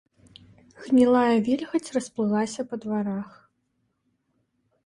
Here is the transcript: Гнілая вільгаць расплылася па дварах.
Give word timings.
Гнілая 0.85 1.35
вільгаць 1.47 1.93
расплылася 1.97 2.61
па 2.73 2.81
дварах. 2.87 3.29